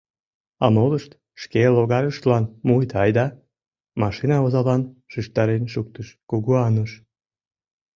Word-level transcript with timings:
А 0.63 0.65
молышт 0.75 1.11
шке 1.41 1.61
логарыштлан 1.75 2.43
муыт 2.67 2.91
айда,— 3.03 3.27
машина 4.01 4.35
озалан 4.45 4.81
шижтарен 5.11 5.63
шуктыш 5.73 6.07
Кугу 6.29 6.53
Ануш. 6.67 6.91